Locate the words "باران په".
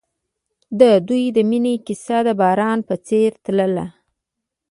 2.41-2.95